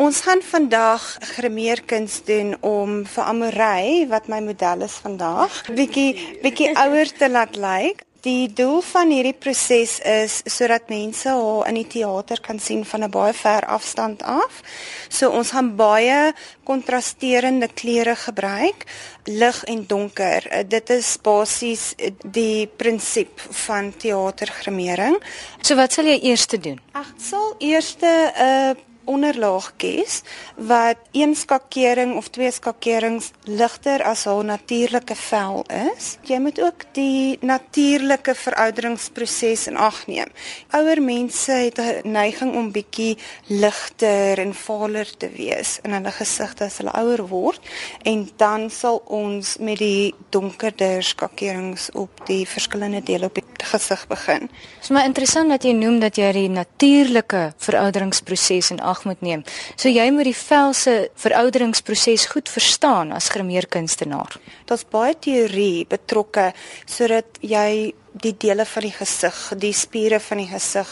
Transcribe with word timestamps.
Ons 0.00 0.22
gaan 0.24 0.40
vandag 0.42 1.02
grimeerkuns 1.36 2.22
doen 2.24 2.54
om 2.64 3.02
vir 3.04 3.24
Amorey 3.28 4.06
wat 4.08 4.28
my 4.32 4.38
model 4.40 4.86
is 4.86 4.94
vandag, 5.04 5.52
bietjie 5.68 6.38
bietjie 6.40 6.70
ouer 6.80 7.10
te 7.12 7.28
laat 7.28 7.58
lyk. 7.60 8.00
Die 8.22 8.46
doel 8.54 8.80
van 8.86 9.10
hierdie 9.10 9.34
proses 9.34 9.96
is 10.06 10.38
sodat 10.46 10.86
mense 10.88 11.28
haar 11.28 11.66
in 11.68 11.76
die 11.80 11.88
teater 11.90 12.40
kan 12.40 12.60
sien 12.62 12.84
van 12.86 13.04
'n 13.04 13.10
baie 13.10 13.32
ver 13.32 13.66
afstand 13.66 14.22
af. 14.22 14.62
So 15.08 15.28
ons 15.30 15.50
gaan 15.50 15.76
baie 15.76 16.32
kontrasterende 16.64 17.68
kleure 17.68 18.16
gebruik, 18.16 18.86
lig 19.24 19.64
en 19.64 19.84
donker. 19.86 20.64
Dit 20.68 20.90
is 20.90 21.18
basies 21.22 21.94
die 22.24 22.66
prinsip 22.66 23.40
van 23.66 23.92
teatergrimering. 23.96 25.18
So 25.60 25.74
wat 25.74 25.92
sal 25.92 26.04
jy 26.04 26.18
eers 26.22 26.46
doen? 26.46 26.80
Ek 26.94 27.12
sal 27.18 27.54
eers 27.58 27.96
'n 28.00 28.06
uh, 28.06 28.91
onderlaag 29.04 29.72
kies 29.76 30.22
wat 30.56 30.98
een 31.12 31.34
skakering 31.34 32.16
of 32.16 32.28
twee 32.28 32.50
skakerings 32.50 33.30
ligter 33.44 34.02
as 34.02 34.24
haar 34.24 34.44
natuurlike 34.44 35.14
vel 35.14 35.64
is. 35.92 36.16
Jy 36.28 36.38
moet 36.38 36.60
ook 36.60 36.84
die 36.92 37.38
natuurlike 37.40 38.34
verouderingsproses 38.34 39.66
in 39.66 39.76
ag 39.76 40.06
neem. 40.06 40.30
Ouer 40.70 41.02
mense 41.02 41.52
het 41.52 41.78
'n 41.78 42.12
neiging 42.12 42.54
om 42.54 42.72
bietjie 42.72 43.16
ligter 43.46 44.38
en 44.38 44.54
valer 44.54 45.16
te 45.16 45.30
wees 45.30 45.78
in 45.82 45.92
hulle 45.92 46.12
gesigte 46.12 46.64
as 46.64 46.78
hulle 46.78 46.92
ouer 46.92 47.26
word 47.28 47.60
en 48.02 48.28
dan 48.36 48.70
sal 48.70 49.02
ons 49.06 49.56
met 49.58 49.78
die 49.78 50.14
donkerder 50.30 51.02
skakerings 51.02 51.90
op 51.92 52.26
die 52.26 52.46
verskillende 52.46 53.02
dele 53.02 53.26
op 53.26 53.34
die 53.34 53.44
gesig 53.56 54.06
begin. 54.06 54.40
Dit 54.40 54.82
is 54.82 54.88
maar 54.88 55.04
interessant 55.04 55.48
dat 55.48 55.62
jy 55.62 55.72
noem 55.72 56.00
dat 56.00 56.16
jy 56.16 56.32
die 56.32 56.48
natuurlike 56.48 57.52
verouderingsproses 57.56 58.70
in 58.70 58.80
ag 58.80 58.91
moet 59.04 59.20
neem. 59.24 59.42
So 59.76 59.88
jy 59.88 60.10
moet 60.14 60.28
die 60.28 60.36
vel 60.36 60.72
se 60.76 60.94
verouderingsproses 61.24 62.28
goed 62.32 62.50
verstaan 62.52 63.12
as 63.16 63.30
grimeerkunstenaar. 63.32 64.38
Daar's 64.68 64.84
baie 64.84 65.16
teorie 65.18 65.86
betrokke 65.88 66.50
sodat 66.84 67.40
jy 67.40 67.92
die 68.12 68.34
dele 68.36 68.66
van 68.68 68.84
die 68.84 68.92
gesig, 68.92 69.38
die 69.56 69.72
spiere 69.72 70.20
van 70.20 70.42
die 70.42 70.50
gesig 70.50 70.90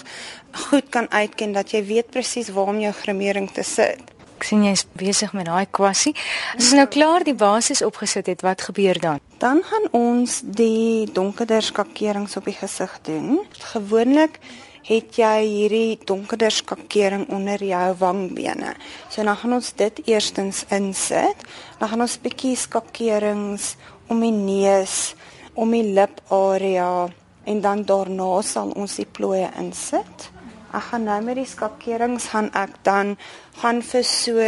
goed 0.71 0.89
kan 0.91 1.11
uitken 1.13 1.53
dat 1.53 1.75
jy 1.75 1.85
weet 1.87 2.11
presies 2.11 2.49
waar 2.55 2.73
om 2.73 2.81
jou 2.81 2.93
grimering 3.03 3.51
te 3.53 3.63
sit. 3.67 4.01
Ek 4.41 4.47
sien 4.49 4.63
jy's 4.65 4.87
besig 4.97 5.35
met 5.37 5.51
daai 5.51 5.67
kwassie. 5.69 6.15
As 6.57 6.71
jy 6.71 6.79
nou 6.79 6.87
klaar 6.89 7.27
die 7.29 7.37
basis 7.37 7.83
opgesit 7.85 8.31
het, 8.33 8.41
wat 8.41 8.65
gebeur 8.71 8.97
dan? 8.97 9.21
Dan 9.37 9.61
gaan 9.69 9.91
ons 9.93 10.41
die 10.45 11.05
donkerder 11.13 11.61
skakerings 11.65 12.39
op 12.41 12.49
die 12.49 12.57
gesig 12.57 12.95
doen. 13.05 13.43
Gewoonlik 13.75 14.41
het 14.87 15.17
jy 15.19 15.37
hierdie 15.45 15.99
donkerder 16.07 16.53
skakering 16.55 17.29
onder 17.29 17.63
jou 17.65 17.95
wangbene. 18.01 18.75
So 19.09 19.25
dan 19.25 19.37
gaan 19.37 19.57
ons 19.59 19.73
dit 19.77 20.03
eerstens 20.07 20.65
insit. 20.71 21.47
Dan 21.79 21.89
gaan 21.89 22.05
ons 22.07 22.19
bietjie 22.23 22.57
skakerings 22.57 23.75
om 24.09 24.21
die 24.25 24.35
neus, 24.35 25.15
om 25.55 25.71
die 25.71 25.85
liparea 25.95 27.09
en 27.45 27.61
dan 27.61 27.85
daarna 27.85 28.43
sal 28.43 28.73
ons 28.77 28.97
die 29.01 29.09
plooie 29.09 29.51
insit. 29.59 30.31
Ek 30.71 30.91
gaan 30.91 31.09
nou 31.09 31.19
met 31.27 31.41
die 31.41 31.49
skakerings 31.49 32.31
gaan 32.31 32.51
ek 32.55 32.79
dan 32.87 33.17
gaan 33.61 33.83
vir 33.83 34.05
so 34.07 34.39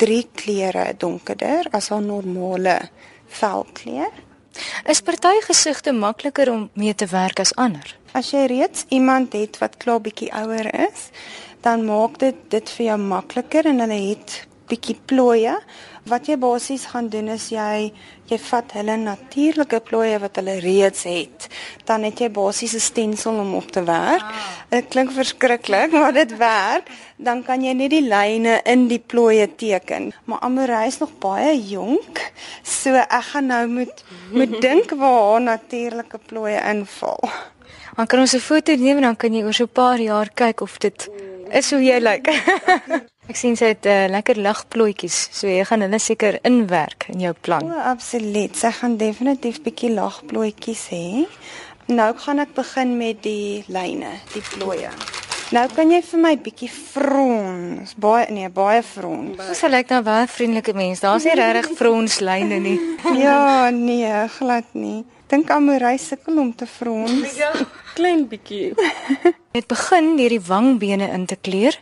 3 0.00 0.20
kleure 0.38 0.94
donkerder 0.96 1.66
as 1.72 1.90
'n 1.90 2.06
normale 2.06 2.78
velkleur. 3.26 4.12
Is 4.86 5.00
party 5.00 5.40
gesigte 5.46 5.92
makliker 5.92 6.50
om 6.50 6.70
mee 6.74 6.94
te 6.94 7.06
werk 7.06 7.40
as 7.40 7.54
ander? 7.54 7.99
As 8.12 8.32
jy 8.34 8.46
reeds 8.50 8.84
iemand 8.90 9.32
het 9.38 9.60
wat 9.62 9.76
klaar 9.78 10.00
bietjie 10.02 10.32
ouer 10.34 10.66
is, 10.88 11.10
dan 11.62 11.84
maak 11.86 12.18
dit 12.18 12.38
dit 12.50 12.72
vir 12.76 12.86
jou 12.86 12.98
makliker 12.98 13.68
en 13.70 13.78
hulle 13.84 13.98
het 14.08 14.40
bietjie 14.70 14.96
plooie. 15.10 15.56
Wat 16.08 16.28
jy 16.30 16.36
basies 16.40 16.86
gaan 16.90 17.10
doen 17.12 17.28
is 17.34 17.50
jy 17.52 17.90
jy 18.30 18.38
vat 18.38 18.72
hulle 18.78 18.94
natuurlike 18.96 19.80
plooie 19.88 20.18
wat 20.22 20.38
hulle 20.38 20.54
reeds 20.62 21.02
het. 21.08 21.48
Dan 21.84 22.06
het 22.06 22.20
jy 22.22 22.30
basies 22.30 22.74
'n 22.74 22.80
stensel 22.80 23.40
om 23.42 23.54
op 23.54 23.70
te 23.70 23.82
werk. 23.82 24.22
Ah. 24.22 24.46
Dit 24.70 24.84
ah. 24.84 24.90
klink 24.90 25.12
verskriklik, 25.12 25.92
maar 25.92 26.12
dit 26.12 26.36
werk. 26.36 26.88
Dan 27.16 27.42
kan 27.42 27.62
jy 27.62 27.72
net 27.72 27.90
die 27.90 28.06
lyne 28.06 28.60
in 28.64 28.88
die 28.88 29.02
plooie 29.02 29.48
teken. 29.56 30.12
Maar 30.24 30.38
Amorey 30.40 30.86
is 30.86 30.98
nog 30.98 31.18
baie 31.18 31.58
jonk, 31.68 32.32
so 32.62 32.94
ek 32.94 33.24
gaan 33.32 33.46
nou 33.46 33.66
moet 33.66 34.04
moet 34.32 34.60
dink 34.66 34.90
waar 34.90 35.32
haar 35.32 35.40
natuurlike 35.40 36.18
plooie 36.26 36.60
inval. 36.70 37.20
Dan 37.96 38.06
kan 38.06 38.20
ons 38.20 38.34
'n 38.34 38.40
foto 38.40 38.74
neem 38.76 38.96
en 38.96 39.02
dan 39.02 39.16
kan 39.16 39.34
jy 39.34 39.42
oor 39.42 39.54
so 39.54 39.64
'n 39.64 39.72
paar 39.72 39.98
jaar 39.98 40.30
kyk 40.34 40.60
of 40.60 40.78
dit 40.78 41.08
is 41.50 41.70
hoe 41.70 41.82
jy 41.82 41.98
lyk. 41.98 42.26
Ek 43.30 43.38
sien 43.38 43.54
sy 43.54 43.68
het 43.70 43.86
uh, 43.86 44.08
lekker 44.10 44.40
lagplooitjies, 44.42 45.16
so 45.38 45.46
jy 45.46 45.62
gaan 45.68 45.84
hulle 45.84 46.00
seker 46.02 46.40
inwerk 46.48 47.06
in 47.12 47.22
jou 47.22 47.30
plan. 47.46 47.68
O, 47.70 47.76
absoluut. 47.92 48.56
Sy 48.58 48.72
gaan 48.80 48.96
definitief 48.98 49.60
bietjie 49.62 49.92
lagplooitjies 49.94 50.88
hê. 50.90 51.04
Nou 51.94 52.08
gaan 52.18 52.42
ek 52.42 52.56
begin 52.56 52.96
met 52.98 53.20
die 53.22 53.62
lyne, 53.70 54.16
die 54.34 54.42
plooie. 54.48 54.90
Nou 55.54 55.62
kan 55.74 55.94
jy 55.94 56.00
vir 56.06 56.22
my 56.22 56.32
bietjie 56.42 56.70
frons, 56.70 57.94
baie 58.02 58.26
nee, 58.34 58.50
baie 58.54 58.82
frons. 58.86 59.38
Dis 59.38 59.62
so 59.62 59.70
lyk 59.70 59.94
nou 59.94 60.02
baie 60.06 60.26
vriendelike 60.30 60.74
mens. 60.78 61.02
Daar's 61.02 61.26
nie 61.26 61.38
regtig 61.38 61.78
fronslyne 61.78 62.58
nie. 62.62 62.76
ja, 63.24 63.70
nee, 63.74 64.10
glad 64.40 64.74
nie. 64.74 65.04
Dink 65.30 65.50
aan 65.54 65.68
Morey 65.70 66.02
sukkel 66.02 66.42
om 66.42 66.50
te 66.54 66.66
frons. 66.66 67.38
Ja 67.38 67.54
klein 67.94 68.26
bietjie. 68.30 68.72
Het 69.56 69.66
begin 69.66 70.14
deur 70.16 70.32
die 70.32 70.44
wangbene 70.46 71.10
in 71.14 71.26
te 71.26 71.36
kleur. 71.36 71.76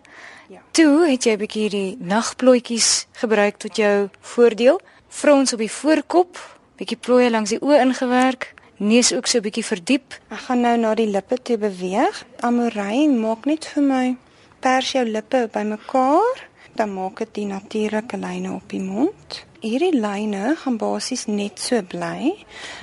Ja. 0.49 0.63
Toe 0.71 1.07
het 1.09 1.25
jy 1.25 1.33
'n 1.33 1.39
bietjie 1.39 1.69
die 1.69 1.97
nagplooitjies 2.01 3.07
gebruik 3.13 3.57
tot 3.57 3.77
jou 3.77 4.09
voordeel. 4.21 4.81
Frons 5.09 5.53
op 5.53 5.59
die 5.59 5.71
voorkop, 5.71 6.39
bietjie 6.77 6.97
plooie 6.97 7.31
langs 7.31 7.51
die 7.51 7.61
oë 7.61 7.81
ingewerk, 7.81 8.55
neus 8.77 9.13
ook 9.13 9.27
so 9.27 9.41
bietjie 9.41 9.65
verdiep. 9.65 10.15
Ek 10.31 10.39
gaan 10.39 10.61
nou 10.61 10.77
na 10.77 10.95
die 10.95 11.07
lippe 11.07 11.37
toe 11.43 11.59
beweeg. 11.59 12.25
Amorey, 12.41 13.09
maak 13.09 13.45
net 13.45 13.67
vir 13.67 13.83
my 13.83 14.17
pers 14.61 14.93
jou 14.93 15.05
lippe 15.05 15.49
bymekaar, 15.53 16.48
dan 16.79 16.95
maak 16.95 17.19
dit 17.25 17.35
die 17.41 17.47
natuurlike 17.51 18.19
lyne 18.21 18.53
op 18.55 18.71
die 18.71 18.83
mond. 18.83 19.43
Hierdie 19.59 19.95
lyne 19.97 20.53
gaan 20.61 20.77
basies 20.79 21.25
net 21.27 21.59
so 21.59 21.83
bly 21.83 22.37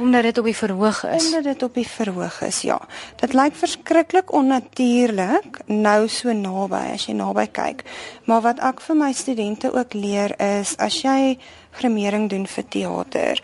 omdat 0.03 0.28
dit 0.28 0.41
op 0.41 0.50
die 0.50 0.57
verhoog 0.57 1.03
is. 1.07 1.29
Omdat 1.29 1.47
dit 1.47 1.63
op 1.63 1.78
die 1.79 1.88
verhoog 1.88 2.41
is, 2.44 2.61
ja. 2.67 2.79
Dit 3.22 3.35
lyk 3.38 3.55
verskriklik 3.55 4.34
onnatuurlik 4.35 5.61
nou 5.72 6.07
so 6.11 6.35
naby 6.35 6.84
as 6.97 7.07
jy 7.07 7.16
naby 7.16 7.47
kyk. 7.55 7.85
Maar 8.28 8.44
wat 8.50 8.59
ek 8.59 8.84
vir 8.84 9.00
my 9.00 9.11
studente 9.16 9.72
ook 9.72 9.95
leer 9.95 10.35
is 10.44 10.75
as 10.84 11.00
jy 11.05 11.38
grimering 11.79 12.28
doen 12.31 12.47
vir 12.47 12.67
teater, 12.69 13.44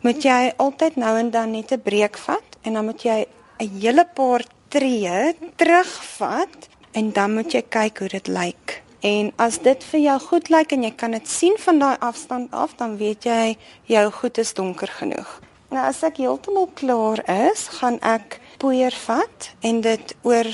moet 0.00 0.24
jy 0.24 0.40
altyd 0.56 0.96
nou 0.96 1.14
en 1.20 1.30
dan 1.30 1.52
net 1.52 1.72
'n 1.72 1.84
breek 1.84 2.16
vat 2.16 2.56
en 2.64 2.72
dan 2.72 2.84
moet 2.84 3.02
jy 3.02 3.26
'n 3.60 3.80
hele 3.80 4.08
paar 4.14 4.44
tree 4.68 5.36
terugvat 5.56 6.68
en 6.92 7.12
dan 7.12 7.34
moet 7.34 7.52
jy 7.52 7.62
kyk 7.68 7.98
hoe 7.98 8.08
dit 8.08 8.28
lyk. 8.28 8.82
En 9.00 9.32
as 9.40 9.58
dit 9.64 9.84
vir 9.92 10.00
jou 10.00 10.16
goed 10.20 10.50
lyk 10.52 10.72
en 10.76 10.82
jy 10.84 10.90
kan 10.92 11.14
dit 11.16 11.28
sien 11.28 11.54
van 11.58 11.78
daai 11.80 11.96
afstand 12.04 12.52
af, 12.52 12.74
dan 12.76 12.98
weet 13.00 13.24
jy 13.24 13.56
jou 13.88 14.10
goed 14.12 14.38
is 14.38 14.52
donker 14.54 14.92
genoeg. 14.92 15.30
Nou 15.70 15.84
as 15.86 16.02
ek 16.04 16.18
heeltemal 16.20 16.68
klaar 16.76 17.22
is, 17.48 17.68
gaan 17.80 17.96
ek 18.04 18.40
poeier 18.60 18.92
vat 19.06 19.52
en 19.64 19.80
dit 19.80 20.14
oor 20.26 20.48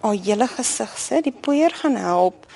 al 0.00 0.16
hele 0.24 0.48
gesig 0.48 0.92
sit. 0.98 1.26
Die 1.26 1.34
poeier 1.34 1.74
gaan 1.82 1.98
help 2.00 2.46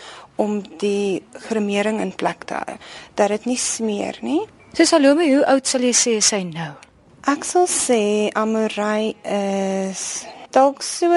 om 0.41 0.61
die 0.81 1.23
grimering 1.49 2.01
in 2.01 2.15
plek 2.17 2.49
te 2.49 2.57
hou 2.57 2.77
dat 3.19 3.33
dit 3.35 3.49
nie 3.53 3.61
smeer 3.61 4.17
nie. 4.25 4.41
So 4.77 4.85
Salome, 4.89 5.29
hoe 5.29 5.45
oud 5.53 5.69
sal 5.69 5.85
jy 5.85 5.93
sê 5.97 6.19
sy 6.25 6.43
nou? 6.49 6.73
Ek 7.29 7.45
sal 7.45 7.67
sê 7.69 8.31
Amorey 8.39 9.17
is 9.25 10.25
dalk 10.55 10.85
so 10.87 11.11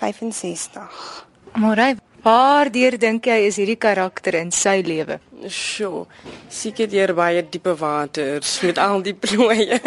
65. 0.00 1.24
Amorey 1.54 1.94
Waar 2.24 2.70
deur 2.72 2.94
dink 2.96 3.26
jy 3.28 3.42
is 3.44 3.58
hierdie 3.60 3.76
karakter 3.76 4.38
in 4.38 4.48
sy 4.48 4.78
lewe? 4.80 5.18
Sjoe. 5.44 6.06
Seker 6.48 6.88
deur 6.88 7.12
baie 7.18 7.42
diepe 7.44 7.74
waters 7.76 8.54
met 8.64 8.80
al 8.80 9.04
die 9.04 9.12
plooie. 9.12 9.76